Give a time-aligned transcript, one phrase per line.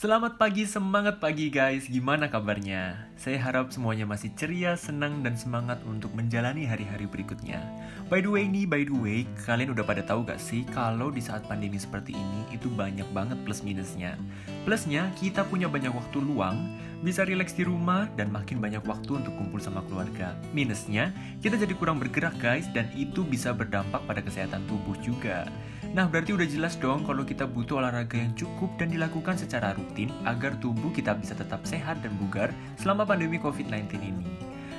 [0.00, 1.84] Selamat pagi, semangat pagi guys.
[1.84, 3.12] Gimana kabarnya?
[3.20, 7.60] Saya harap semuanya masih ceria, senang, dan semangat untuk menjalani hari-hari berikutnya.
[8.08, 11.20] By the way nih, by the way, kalian udah pada tahu gak sih kalau di
[11.20, 14.16] saat pandemi seperti ini itu banyak banget plus minusnya.
[14.64, 19.36] Plusnya, kita punya banyak waktu luang, bisa rileks di rumah, dan makin banyak waktu untuk
[19.36, 20.32] kumpul sama keluarga.
[20.56, 21.12] Minusnya,
[21.44, 25.44] kita jadi kurang bergerak guys, dan itu bisa berdampak pada kesehatan tubuh juga.
[25.90, 30.14] Nah, berarti udah jelas dong kalau kita butuh olahraga yang cukup dan dilakukan secara rutin
[30.22, 34.26] agar tubuh kita bisa tetap sehat dan bugar selama pandemi COVID-19 ini.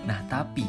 [0.07, 0.63] Nah, tapi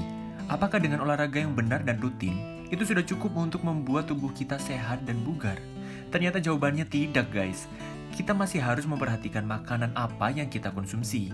[0.51, 5.07] apakah dengan olahraga yang benar dan rutin itu sudah cukup untuk membuat tubuh kita sehat
[5.07, 5.63] dan bugar?
[6.11, 7.71] Ternyata jawabannya tidak, guys.
[8.11, 11.30] Kita masih harus memperhatikan makanan apa yang kita konsumsi.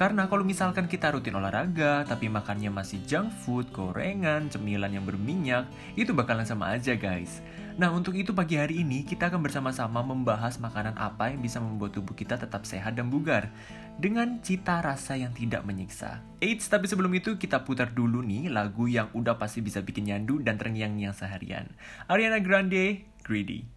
[0.00, 5.68] Karena kalau misalkan kita rutin olahraga, tapi makannya masih junk food, gorengan, cemilan yang berminyak,
[5.96, 7.40] itu bakalan sama aja guys.
[7.76, 11.92] Nah, untuk itu pagi hari ini kita akan bersama-sama membahas makanan apa yang bisa membuat
[11.92, 13.52] tubuh kita tetap sehat dan bugar
[14.00, 16.24] dengan cita rasa yang tidak menyiksa.
[16.40, 20.40] Eits, tapi sebelum itu kita putar dulu nih lagu yang udah pasti bisa bikin nyandu
[20.40, 21.68] dan terngiang-ngiang seharian.
[22.08, 23.75] Ariana Grande, Greedy.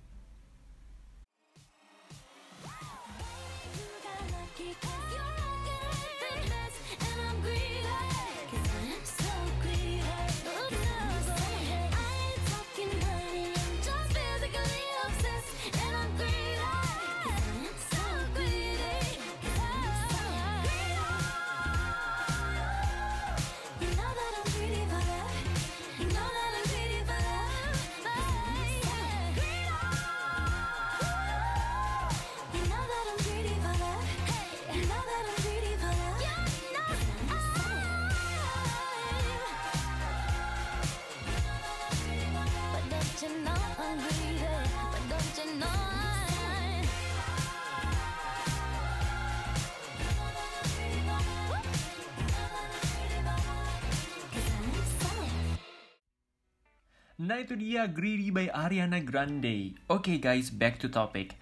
[57.30, 59.78] Nah itu dia Greedy by Ariana Grande.
[59.86, 61.38] Oke okay guys, back to topic.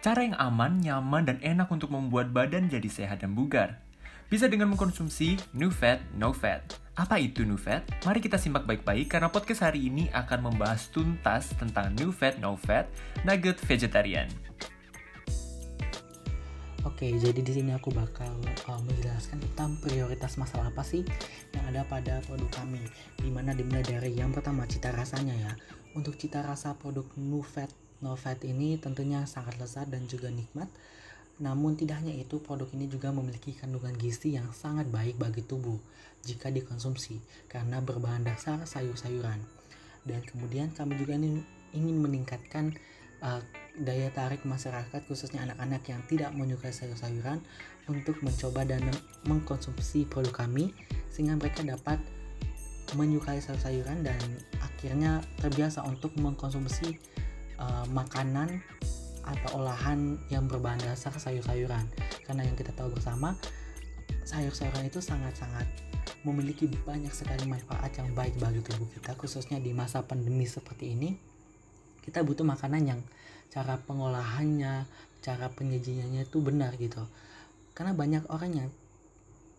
[0.00, 3.84] Cara yang aman, nyaman, dan enak untuk membuat badan jadi sehat dan bugar.
[4.32, 6.80] Bisa dengan mengkonsumsi New Fat, No Fat.
[6.96, 7.84] Apa itu New Fat?
[8.08, 12.56] Mari kita simak baik-baik karena podcast hari ini akan membahas tuntas tentang New Fat, No
[12.56, 12.88] Fat,
[13.28, 14.32] Nugget Vegetarian.
[16.86, 18.30] Oke, jadi di sini aku bakal
[18.70, 21.02] uh, menjelaskan tentang prioritas masalah apa sih
[21.50, 22.78] yang ada pada produk kami.
[23.18, 25.52] Di mana dimulai dari yang pertama cita rasanya ya.
[25.98, 30.70] Untuk cita rasa produk No Fat No Fat ini tentunya sangat lezat dan juga nikmat.
[31.42, 35.82] Namun tidak hanya itu, produk ini juga memiliki kandungan gizi yang sangat baik bagi tubuh
[36.22, 37.18] jika dikonsumsi
[37.50, 39.42] karena berbahan dasar sayur-sayuran.
[40.06, 42.78] Dan kemudian kami juga ingin meningkatkan
[43.26, 43.42] uh,
[43.82, 47.44] daya tarik masyarakat khususnya anak-anak yang tidak menyukai sayur-sayuran
[47.86, 48.82] untuk mencoba dan
[49.28, 50.72] mengkonsumsi produk kami
[51.12, 52.00] sehingga mereka dapat
[52.94, 54.20] menyukai sayur-sayuran dan
[54.62, 56.96] akhirnya terbiasa untuk mengkonsumsi
[57.58, 58.62] uh, makanan
[59.26, 61.82] atau olahan yang berbahan dasar sayur-sayuran.
[62.22, 63.34] Karena yang kita tahu bersama
[64.22, 65.66] sayur-sayuran itu sangat-sangat
[66.22, 71.18] memiliki banyak sekali manfaat yang baik bagi tubuh kita khususnya di masa pandemi seperti ini.
[72.02, 73.00] Kita butuh makanan yang
[73.50, 74.86] cara pengolahannya
[75.26, 77.02] cara penyajiannya itu benar gitu.
[77.74, 78.68] Karena banyak orang yang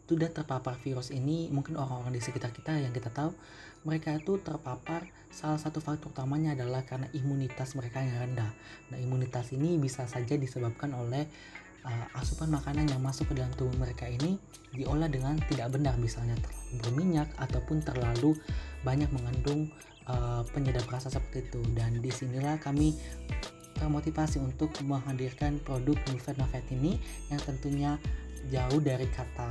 [0.07, 3.35] sudah terpapar virus ini mungkin orang-orang di sekitar kita yang kita tahu
[3.83, 8.51] mereka itu terpapar salah satu faktor utamanya adalah karena imunitas mereka yang rendah.
[8.91, 11.27] Nah imunitas ini bisa saja disebabkan oleh
[11.83, 14.39] uh, asupan makanan yang masuk ke dalam tubuh mereka ini
[14.71, 18.31] diolah dengan tidak benar misalnya terlalu berminyak ataupun terlalu
[18.87, 19.67] banyak mengandung
[20.07, 21.61] uh, penyedap rasa seperti itu.
[21.75, 22.95] Dan di sinilah kami
[23.77, 26.97] termotivasi untuk menghadirkan produk Nufet Novet ini
[27.29, 27.91] yang tentunya
[28.49, 29.49] jauh dari kata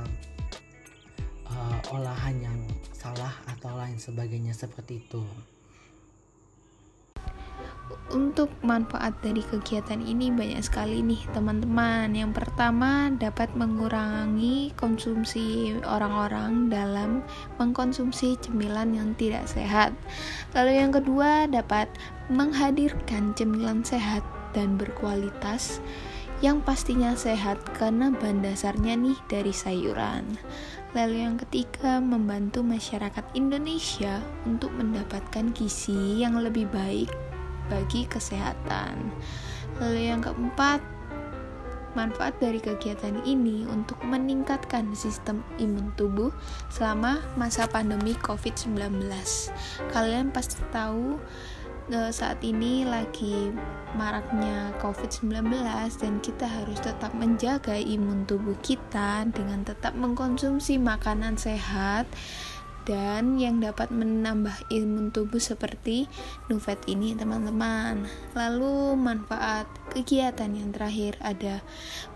[1.47, 2.59] uh, olahan yang
[2.91, 5.23] salah atau lain sebagainya seperti itu.
[8.07, 12.07] Untuk manfaat dari kegiatan ini banyak sekali nih teman-teman.
[12.15, 17.19] Yang pertama dapat mengurangi konsumsi orang-orang dalam
[17.59, 19.91] mengkonsumsi cemilan yang tidak sehat.
[20.55, 21.91] Lalu yang kedua dapat
[22.31, 24.23] menghadirkan cemilan sehat
[24.55, 25.83] dan berkualitas
[26.39, 30.37] yang pastinya sehat karena bahan dasarnya nih dari sayuran.
[30.95, 37.26] Lalu yang ketiga, membantu masyarakat Indonesia untuk mendapatkan gizi yang lebih baik
[37.67, 39.11] bagi kesehatan.
[39.77, 40.81] Lalu yang keempat,
[41.97, 46.29] manfaat dari kegiatan ini untuk meningkatkan sistem imun tubuh
[46.69, 49.09] selama masa pandemi COVID-19.
[49.89, 51.17] Kalian pasti tahu
[51.89, 53.49] uh, saat ini lagi
[53.95, 55.49] maraknya COVID-19
[55.97, 62.05] dan kita harus tetap menjaga imun tubuh kita dengan tetap mengkonsumsi makanan sehat
[62.87, 66.07] dan yang dapat menambah imun tubuh seperti
[66.47, 68.07] Nufet ini teman-teman.
[68.31, 71.59] Lalu manfaat kegiatan yang terakhir ada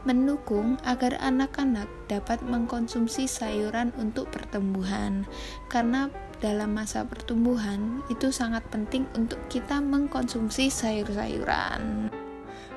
[0.08, 5.28] mendukung agar anak-anak dapat mengkonsumsi sayuran untuk pertumbuhan
[5.68, 6.08] karena
[6.40, 12.21] dalam masa pertumbuhan itu sangat penting untuk kita mengkonsumsi sayur-sayuran.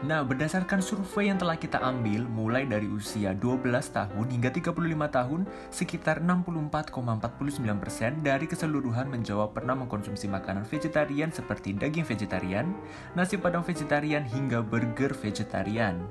[0.04, 4.76] Nah, berdasarkan survei yang telah kita ambil mulai dari usia 12 tahun hingga 35
[5.08, 12.76] tahun, sekitar 64,49% dari keseluruhan menjawab pernah mengkonsumsi makanan vegetarian seperti daging vegetarian,
[13.16, 16.04] nasi padang vegetarian hingga burger vegetarian.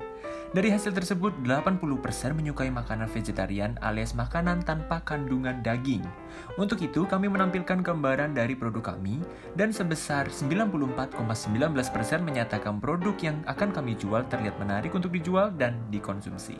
[0.54, 1.82] Dari hasil tersebut, 80%
[2.30, 6.06] menyukai makanan vegetarian alias makanan tanpa kandungan daging.
[6.54, 9.18] Untuk itu, kami menampilkan gambaran dari produk kami
[9.58, 11.10] dan sebesar 94,19%
[12.22, 16.54] menyatakan produk yang akan kami jual terlihat menarik untuk dijual dan dikonsumsi.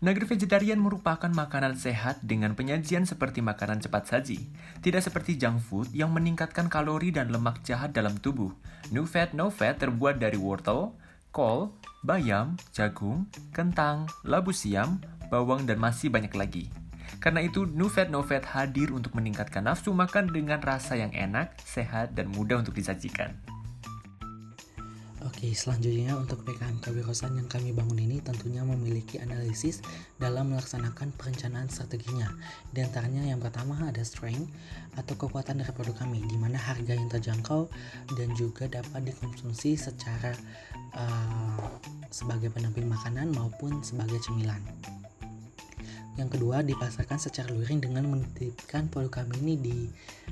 [0.00, 4.48] Nugget vegetarian merupakan makanan sehat dengan penyajian seperti makanan cepat saji,
[4.80, 8.48] tidak seperti junk food yang meningkatkan kalori dan lemak jahat dalam tubuh.
[8.96, 10.96] No fat, no fat terbuat dari wortel,
[11.36, 15.00] kol, bayam, jagung, kentang, labu siam,
[15.32, 16.64] bawang, dan masih banyak lagi.
[17.22, 21.56] Karena itu, No Fat No Fat hadir untuk meningkatkan nafsu makan dengan rasa yang enak,
[21.62, 23.32] sehat, dan mudah untuk disajikan.
[25.26, 29.82] Oke, selanjutnya untuk PKM Kewirosan yang kami bangun ini tentunya memiliki analisis
[30.22, 32.30] dalam melaksanakan perencanaan strateginya.
[32.70, 34.46] Di antaranya yang pertama ada strength
[34.94, 37.66] atau kekuatan dari produk kami, di mana harga yang terjangkau
[38.14, 40.30] dan juga dapat dikonsumsi secara
[40.94, 41.74] uh,
[42.14, 44.62] sebagai pendamping makanan maupun sebagai cemilan.
[46.14, 49.78] Yang kedua, dipasarkan secara luring dengan menitipkan produk kami ini di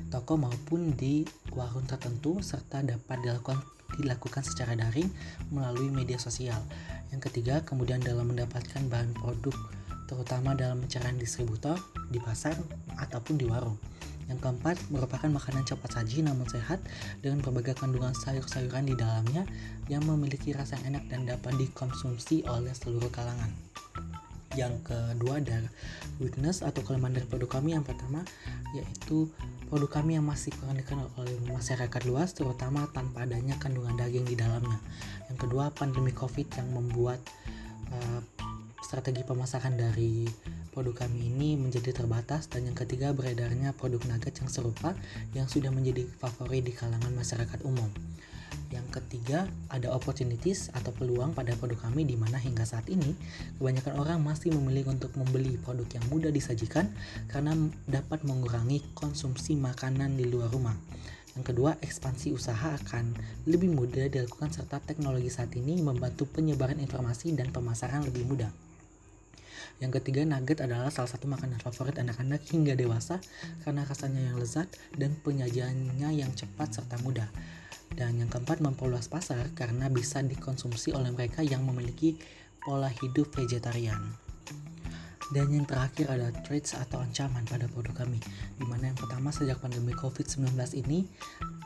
[0.06, 5.08] toko maupun di warung tertentu serta dapat dilakukan dilakukan secara daring
[5.50, 6.58] melalui media sosial.
[7.14, 9.54] Yang ketiga, kemudian dalam mendapatkan bahan produk
[10.04, 11.80] terutama dalam pencarian distributor
[12.12, 12.54] di pasar
[13.00, 13.80] ataupun di warung.
[14.28, 16.80] Yang keempat, merupakan makanan cepat saji namun sehat
[17.20, 19.44] dengan berbagai kandungan sayur-sayuran di dalamnya
[19.92, 23.52] yang memiliki rasa enak dan dapat dikonsumsi oleh seluruh kalangan
[24.54, 25.66] yang kedua ada
[26.22, 27.74] weakness atau kelemahan dari produk kami.
[27.74, 28.22] Yang pertama
[28.74, 29.30] yaitu
[29.70, 34.38] produk kami yang masih kurang dikenal oleh masyarakat luas terutama tanpa adanya kandungan daging di
[34.38, 34.78] dalamnya.
[35.30, 37.20] Yang kedua pandemi covid yang membuat
[37.90, 38.20] uh,
[38.82, 40.26] strategi pemasaran dari
[40.70, 42.46] produk kami ini menjadi terbatas.
[42.50, 44.94] Dan yang ketiga beredarnya produk nugget yang serupa
[45.34, 48.13] yang sudah menjadi favorit di kalangan masyarakat umum
[48.74, 53.14] yang ketiga, ada opportunities atau peluang pada produk kami di mana hingga saat ini
[53.62, 56.90] kebanyakan orang masih memilih untuk membeli produk yang mudah disajikan
[57.30, 57.54] karena
[57.86, 60.74] dapat mengurangi konsumsi makanan di luar rumah.
[61.38, 63.14] Yang kedua, ekspansi usaha akan
[63.46, 68.50] lebih mudah dilakukan serta teknologi saat ini membantu penyebaran informasi dan pemasaran lebih mudah.
[69.82, 73.18] Yang ketiga, nugget adalah salah satu makanan favorit anak-anak hingga dewasa
[73.66, 77.26] karena rasanya yang lezat dan penyajiannya yang cepat serta mudah.
[77.94, 82.18] Dan yang keempat, memperluas pasar karena bisa dikonsumsi oleh mereka yang memiliki
[82.62, 84.24] pola hidup vegetarian.
[85.32, 88.20] Dan yang terakhir ada threats atau ancaman pada produk kami.
[88.60, 90.52] Di mana yang pertama sejak pandemi COVID-19
[90.84, 91.08] ini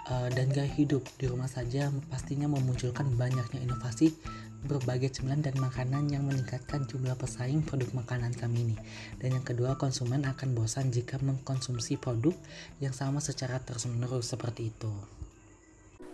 [0.06, 4.14] uh, dan gaya hidup di rumah saja pastinya memunculkan banyaknya inovasi
[4.58, 8.76] berbagai cemilan dan makanan yang meningkatkan jumlah pesaing produk makanan kami ini.
[9.18, 12.34] Dan yang kedua, konsumen akan bosan jika mengkonsumsi produk
[12.82, 15.17] yang sama secara terus-menerus seperti itu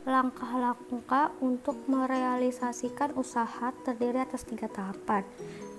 [0.04, 5.24] langkah-langkah untuk merealisasikan usaha terdiri atas tiga tahapan,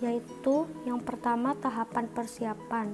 [0.01, 2.89] yaitu yang pertama tahapan persiapan.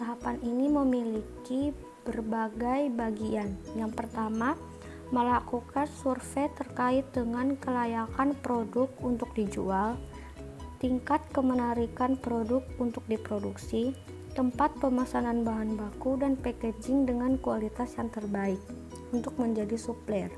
[0.00, 1.76] Tahapan ini memiliki
[2.08, 3.52] berbagai bagian.
[3.76, 4.56] Yang pertama,
[5.12, 10.00] melakukan survei terkait dengan kelayakan produk untuk dijual,
[10.80, 13.92] tingkat kemenarikan produk untuk diproduksi,
[14.32, 18.58] tempat pemesanan bahan baku dan packaging dengan kualitas yang terbaik
[19.12, 20.32] untuk menjadi supplier.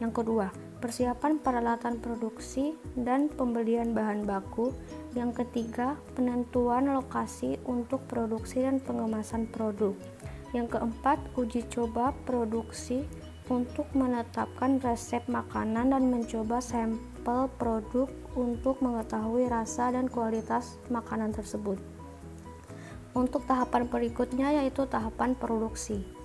[0.00, 0.48] Yang kedua,
[0.80, 4.72] persiapan peralatan produksi dan pembelian bahan baku.
[5.12, 9.92] Yang ketiga, penentuan lokasi untuk produksi dan pengemasan produk.
[10.56, 13.04] Yang keempat, uji coba produksi
[13.52, 21.76] untuk menetapkan resep makanan dan mencoba sampel produk untuk mengetahui rasa dan kualitas makanan tersebut.
[23.10, 26.19] Untuk tahapan berikutnya yaitu tahapan produksi.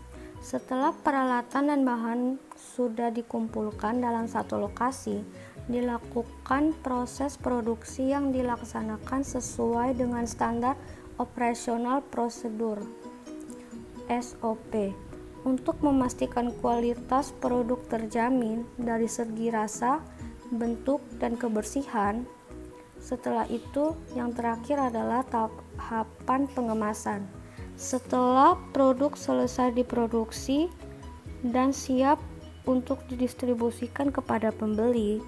[0.45, 5.25] Setelah peralatan dan bahan sudah dikumpulkan dalam satu lokasi,
[5.65, 10.77] dilakukan proses produksi yang dilaksanakan sesuai dengan standar
[11.17, 12.77] operasional prosedur
[14.05, 14.93] SOP
[15.49, 19.97] untuk memastikan kualitas produk terjamin dari segi rasa,
[20.53, 22.21] bentuk, dan kebersihan.
[23.01, 27.25] Setelah itu, yang terakhir adalah tahapan pengemasan.
[27.75, 30.71] Setelah produk selesai diproduksi
[31.43, 32.23] dan siap
[32.63, 35.19] untuk didistribusikan kepada pembeli,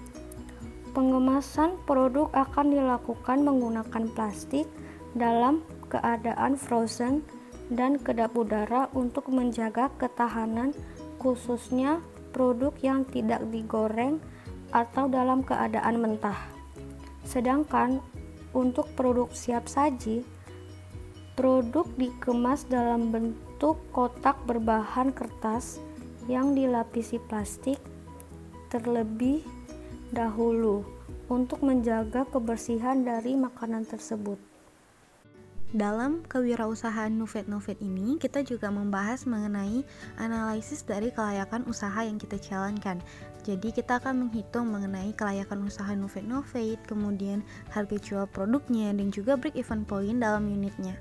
[0.96, 4.64] pengemasan produk akan dilakukan menggunakan plastik
[5.12, 5.60] dalam
[5.92, 7.20] keadaan frozen
[7.68, 10.72] dan kedap udara untuk menjaga ketahanan
[11.20, 12.00] khususnya
[12.32, 14.20] produk yang tidak digoreng
[14.72, 16.48] atau dalam keadaan mentah.
[17.28, 18.00] Sedangkan
[18.56, 20.24] untuk produk siap saji,
[21.38, 25.78] produk dikemas dalam bentuk kotak berbahan kertas
[26.26, 27.78] yang dilapisi plastik
[28.74, 29.46] terlebih
[30.10, 30.82] dahulu
[31.30, 34.47] untuk menjaga kebersihan dari makanan tersebut.
[35.68, 39.84] Dalam kewirausahaan Nuvet Nuvet ini, kita juga membahas mengenai
[40.16, 43.04] analisis dari kelayakan usaha yang kita jalankan.
[43.44, 49.36] Jadi kita akan menghitung mengenai kelayakan usaha Novate Novate, kemudian harga jual produknya dan juga
[49.36, 50.96] break even point dalam unitnya.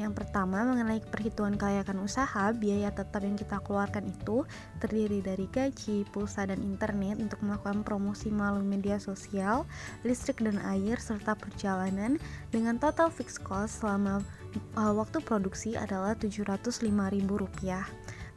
[0.00, 4.48] Yang pertama mengenai perhitungan kelayakan usaha, biaya tetap yang kita keluarkan itu
[4.80, 9.68] terdiri dari gaji, pulsa dan internet untuk melakukan promosi melalui media sosial,
[10.00, 12.16] listrik dan air serta perjalanan
[12.48, 17.86] dengan total fixed cost selama uh, waktu produksi adalah Rp705.000.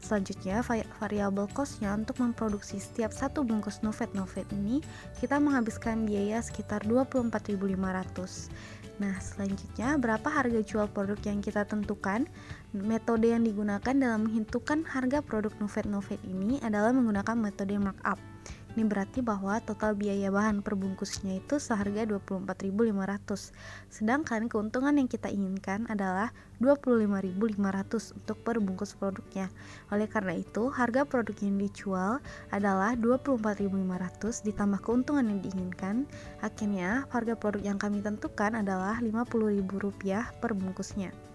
[0.04, 0.60] Selanjutnya,
[1.00, 4.84] variabel costnya untuk memproduksi setiap satu bungkus Novet Novet ini,
[5.24, 8.52] kita menghabiskan biaya sekitar 24.500.
[9.00, 12.28] Nah, selanjutnya berapa harga jual produk yang kita tentukan?
[12.76, 18.33] Metode yang digunakan dalam menentukan harga produk Novet Novet ini adalah menggunakan metode markup.
[18.74, 23.54] Ini berarti bahwa total biaya bahan perbungkusnya itu seharga 24.500.
[23.94, 29.54] Sedangkan keuntungan yang kita inginkan adalah 25.500 untuk per bungkus produknya.
[29.94, 32.14] Oleh karena itu, harga produk yang dijual
[32.50, 36.10] adalah 24.500 ditambah keuntungan yang diinginkan.
[36.42, 41.33] Akhirnya, harga produk yang kami tentukan adalah Rp50.000 per bungkusnya.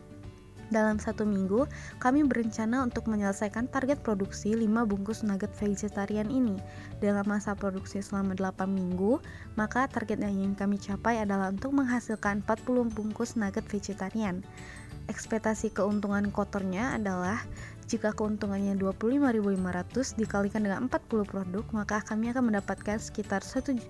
[0.69, 1.65] Dalam satu minggu,
[1.97, 6.61] kami berencana untuk menyelesaikan target produksi 5 bungkus nugget vegetarian ini.
[7.01, 9.17] Dalam masa produksi selama 8 minggu,
[9.57, 14.45] maka target yang ingin kami capai adalah untuk menghasilkan 40 bungkus nugget vegetarian.
[15.09, 17.41] Ekspektasi keuntungan kotornya adalah
[17.89, 23.81] jika keuntungannya 25.500 dikalikan dengan 40 produk, maka kami akan mendapatkan sekitar 1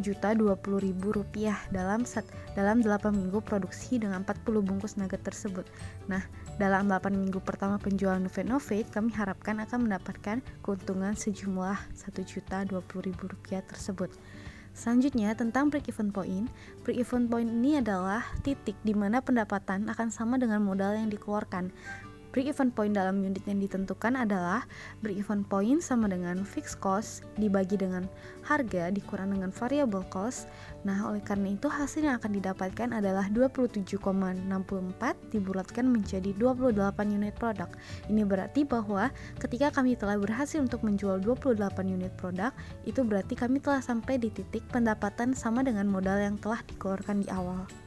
[0.00, 2.24] juta 20 ribu rupiah dalam set,
[2.56, 5.68] dalam 8 minggu produksi dengan 40 bungkus nugget tersebut.
[6.08, 6.24] Nah,
[6.56, 12.64] dalam 8 minggu pertama penjualan Novate Novate, kami harapkan akan mendapatkan keuntungan sejumlah 1 juta
[12.64, 14.08] 20 ribu rupiah tersebut.
[14.72, 16.48] Selanjutnya tentang break even point.
[16.82, 21.70] Break even point ini adalah titik di mana pendapatan akan sama dengan modal yang dikeluarkan.
[22.34, 24.66] Break even point dalam unit yang ditentukan adalah
[25.06, 28.10] break even point sama dengan fixed cost dibagi dengan
[28.42, 30.50] harga dikurang dengan variable cost.
[30.82, 34.50] Nah, oleh karena itu hasil yang akan didapatkan adalah 27,64
[35.30, 36.74] dibulatkan menjadi 28
[37.14, 37.70] unit produk.
[38.10, 41.54] Ini berarti bahwa ketika kami telah berhasil untuk menjual 28
[41.86, 42.50] unit produk,
[42.82, 47.30] itu berarti kami telah sampai di titik pendapatan sama dengan modal yang telah dikeluarkan di
[47.30, 47.83] awal.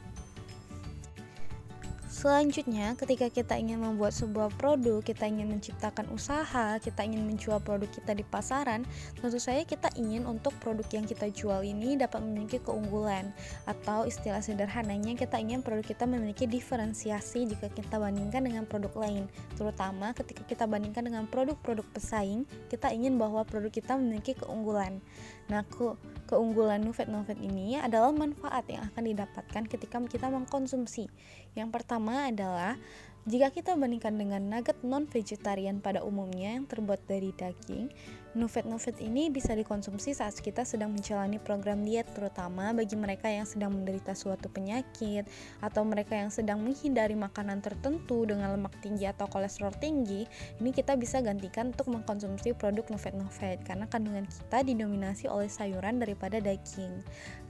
[2.18, 7.86] Selanjutnya, ketika kita ingin membuat sebuah produk, kita ingin menciptakan usaha, kita ingin menjual produk
[7.86, 8.82] kita di pasaran,
[9.14, 13.30] tentu saja kita ingin untuk produk yang kita jual ini dapat memiliki keunggulan
[13.70, 19.30] atau istilah sederhananya kita ingin produk kita memiliki diferensiasi jika kita bandingkan dengan produk lain.
[19.54, 24.98] Terutama ketika kita bandingkan dengan produk-produk pesaing, kita ingin bahwa produk kita memiliki keunggulan.
[25.48, 25.96] Nah, ke
[26.28, 31.08] keunggulan Nuvet Nuvet ini adalah manfaat yang akan didapatkan ketika kita mengkonsumsi.
[31.56, 32.76] Yang pertama adalah
[33.28, 37.92] jika kita bandingkan dengan nugget non-vegetarian pada umumnya yang terbuat dari daging,
[38.38, 43.74] Nuvet-nuvet ini bisa dikonsumsi saat kita sedang menjalani program diet terutama bagi mereka yang sedang
[43.74, 45.26] menderita suatu penyakit
[45.58, 50.22] atau mereka yang sedang menghindari makanan tertentu dengan lemak tinggi atau kolesterol tinggi
[50.62, 56.38] ini kita bisa gantikan untuk mengkonsumsi produk Nuvet-nuvet karena kandungan kita didominasi oleh sayuran daripada
[56.38, 56.94] daging.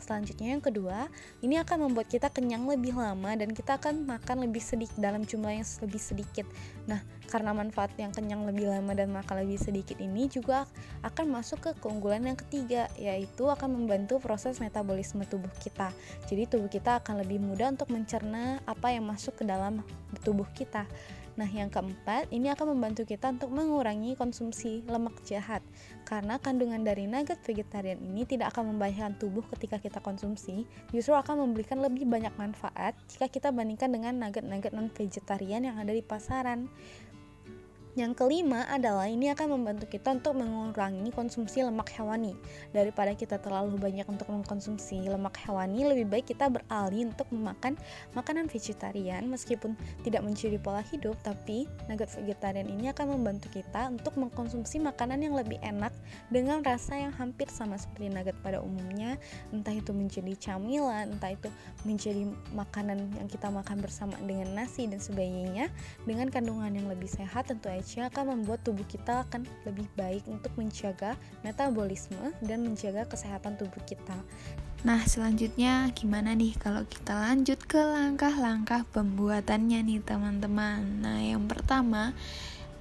[0.00, 1.12] Selanjutnya yang kedua
[1.44, 5.52] ini akan membuat kita kenyang lebih lama dan kita akan makan lebih sedikit dalam jumlah
[5.52, 6.48] yang lebih sedikit.
[6.88, 10.64] Nah karena manfaat yang kenyang lebih lama dan makan lebih sedikit ini juga
[11.04, 15.92] akan masuk ke keunggulan yang ketiga yaitu akan membantu proses metabolisme tubuh kita.
[16.26, 19.84] Jadi tubuh kita akan lebih mudah untuk mencerna apa yang masuk ke dalam
[20.24, 20.88] tubuh kita.
[21.38, 25.62] Nah, yang keempat, ini akan membantu kita untuk mengurangi konsumsi lemak jahat.
[26.02, 31.46] Karena kandungan dari nugget vegetarian ini tidak akan membahayakan tubuh ketika kita konsumsi, justru akan
[31.46, 36.66] memberikan lebih banyak manfaat jika kita bandingkan dengan nugget-nugget non-vegetarian yang ada di pasaran.
[37.98, 42.30] Yang kelima adalah ini akan membantu kita untuk mengurangi konsumsi lemak hewani.
[42.70, 47.74] Daripada kita terlalu banyak untuk mengkonsumsi lemak hewani, lebih baik kita beralih untuk memakan
[48.14, 49.26] makanan vegetarian.
[49.26, 49.74] Meskipun
[50.06, 55.34] tidak mencuri pola hidup, tapi nugget vegetarian ini akan membantu kita untuk mengkonsumsi makanan yang
[55.34, 55.90] lebih enak
[56.30, 59.18] dengan rasa yang hampir sama seperti nugget pada umumnya,
[59.50, 61.50] entah itu menjadi camilan, entah itu
[61.82, 65.66] menjadi makanan yang kita makan bersama dengan nasi dan sebagainya.
[66.06, 70.52] Dengan kandungan yang lebih sehat tentu aja akan membuat tubuh kita akan lebih baik untuk
[70.60, 74.20] menjaga metabolisme dan menjaga kesehatan tubuh kita.
[74.84, 81.02] Nah, selanjutnya gimana nih kalau kita lanjut ke langkah-langkah pembuatannya nih, teman-teman?
[81.02, 82.12] Nah, yang pertama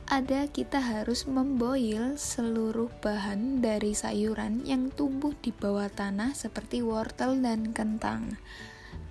[0.08, 7.40] ada kita harus memboil seluruh bahan dari sayuran yang tumbuh di bawah tanah seperti wortel
[7.44, 8.40] dan kentang.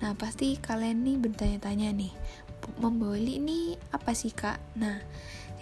[0.03, 2.13] Nah, pasti kalian nih bertanya-tanya nih,
[2.77, 4.61] memboil ini apa sih, Kak?
[4.77, 5.01] Nah,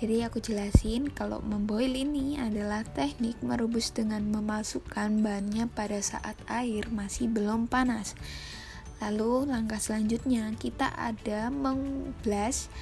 [0.03, 6.91] jadi aku jelasin kalau memboil ini adalah teknik merebus dengan memasukkan bahannya pada saat air
[6.91, 8.19] masih belum panas.
[8.99, 12.75] Lalu langkah selanjutnya kita ada mengblast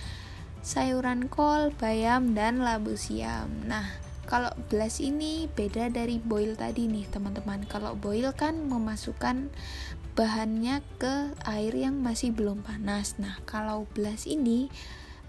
[0.62, 3.50] sayuran kol, bayam, dan labu siam.
[3.68, 3.85] Nah,
[4.25, 7.66] kalau blast ini beda dari boil tadi nih teman-teman.
[7.66, 9.50] Kalau boil kan memasukkan
[10.12, 13.16] bahannya ke air yang masih belum panas.
[13.16, 14.69] Nah, kalau blast ini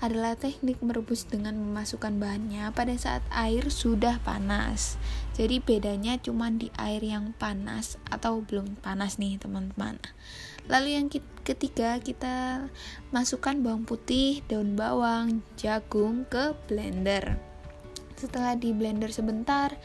[0.04, 5.00] adalah teknik merebus dengan memasukkan bahannya pada saat air sudah panas.
[5.40, 9.96] Jadi bedanya cuma di air yang panas atau belum panas nih teman-teman.
[10.68, 11.08] Lalu yang
[11.48, 12.68] ketiga kita
[13.16, 17.40] masukkan bawang putih, daun bawang, jagung ke blender.
[18.20, 19.76] Setelah di blender sebentar,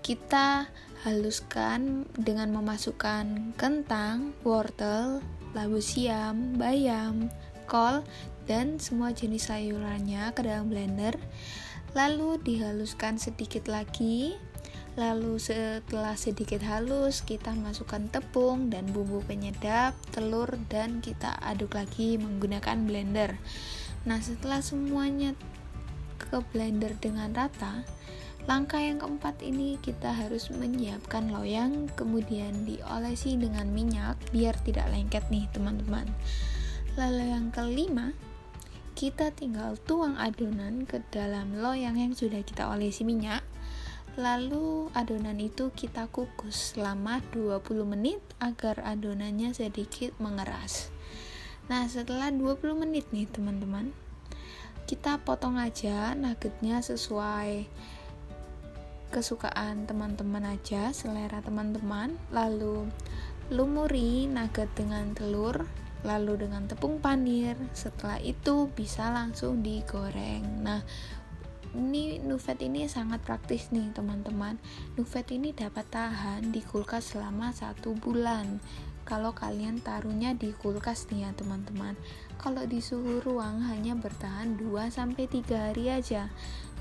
[0.00, 5.24] kita haluskan dengan memasukkan kentang, wortel,
[5.56, 7.32] labu siam, bayam,
[7.64, 8.04] kol,
[8.44, 11.16] dan semua jenis sayurannya ke dalam blender.
[11.96, 14.36] Lalu dihaluskan sedikit lagi.
[14.98, 22.18] Lalu setelah sedikit halus kita masukkan tepung dan bumbu penyedap telur dan kita aduk lagi
[22.18, 23.38] menggunakan blender.
[24.02, 25.38] Nah setelah semuanya
[26.18, 27.86] ke blender dengan rata
[28.50, 35.22] Langkah yang keempat ini kita harus menyiapkan loyang kemudian diolesi dengan minyak biar tidak lengket
[35.30, 36.10] nih teman-teman.
[36.98, 38.10] Lalu yang kelima,
[38.98, 43.46] kita tinggal tuang adonan ke dalam loyang yang sudah kita olesi minyak.
[44.18, 50.90] Lalu adonan itu kita kukus selama 20 menit agar adonannya sedikit mengeras.
[51.70, 53.94] Nah setelah 20 menit nih teman-teman
[54.90, 57.70] kita potong aja nuggetnya sesuai
[59.10, 62.14] kesukaan teman-teman aja selera teman-teman.
[62.30, 62.88] Lalu
[63.50, 65.66] lumuri nugget dengan telur
[66.00, 67.56] lalu dengan tepung panir.
[67.76, 70.64] Setelah itu bisa langsung digoreng.
[70.64, 70.80] Nah
[71.70, 74.58] ini Nuvet ini sangat praktis nih teman-teman.
[74.98, 78.58] Nuvet ini dapat tahan di kulkas selama satu bulan.
[79.06, 81.98] Kalau kalian taruhnya di kulkas nih ya teman-teman.
[82.38, 86.30] Kalau di suhu ruang hanya bertahan 2-3 hari aja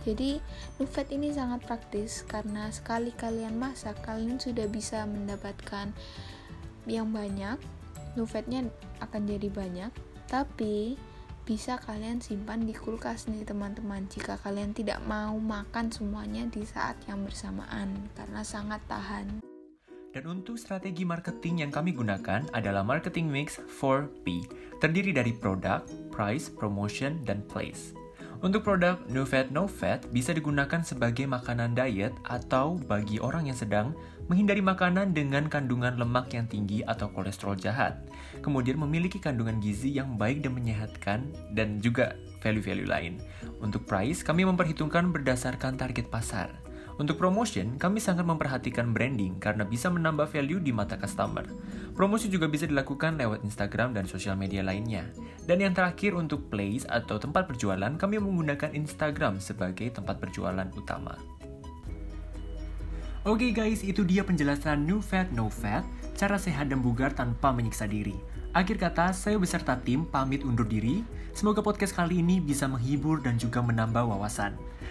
[0.10, 0.41] jadi
[0.82, 5.93] Nuvet ini sangat praktis karena sekali kalian masak kalian sudah bisa mendapatkan
[6.89, 7.62] yang banyak
[8.17, 8.65] Nuvetnya
[9.06, 9.91] akan jadi banyak,
[10.26, 10.98] tapi
[11.45, 16.98] bisa kalian simpan di kulkas nih teman-teman jika kalian tidak mau makan semuanya di saat
[17.10, 19.41] yang bersamaan karena sangat tahan.
[20.10, 24.50] Dan untuk strategi marketing yang kami gunakan adalah marketing mix 4P,
[24.82, 27.93] terdiri dari produk, price, promotion, dan place.
[28.39, 33.60] Untuk produk No Fat No Fat bisa digunakan sebagai makanan diet atau bagi orang yang
[33.60, 33.91] sedang
[34.32, 37.99] menghindari makanan dengan kandungan lemak yang tinggi atau kolesterol jahat.
[38.39, 41.19] Kemudian memiliki kandungan gizi yang baik dan menyehatkan
[41.52, 43.19] dan juga value-value lain.
[43.60, 46.47] Untuk price, kami memperhitungkan berdasarkan target pasar.
[46.99, 51.47] Untuk promotion, kami sangat memperhatikan branding karena bisa menambah value di mata customer.
[51.95, 55.07] Promosi juga bisa dilakukan lewat Instagram dan sosial media lainnya.
[55.47, 61.15] Dan yang terakhir untuk place atau tempat berjualan, kami menggunakan Instagram sebagai tempat berjualan utama.
[63.23, 65.88] Oke okay guys, itu dia penjelasan New Fat No Fat,
[66.19, 68.19] cara sehat dan bugar tanpa menyiksa diri.
[68.51, 71.07] Akhir kata, saya beserta tim pamit undur diri.
[71.31, 74.57] Semoga podcast kali ini bisa menghibur dan juga menambah wawasan.